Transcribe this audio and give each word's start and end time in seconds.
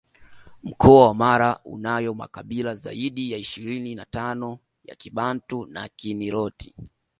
Mkoa 0.63 1.07
wa 1.07 1.13
Mara 1.13 1.59
unayo 1.65 2.13
makabila 2.13 2.75
zaidi 2.75 3.31
ya 3.31 3.37
ishirini 3.37 3.95
na 3.95 4.05
tano 4.05 4.59
ya 4.83 4.95
Kibantu 4.95 5.65
na 5.65 5.89
Kiniloti 5.89 6.75